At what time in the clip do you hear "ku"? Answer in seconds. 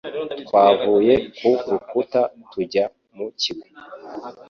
1.37-1.49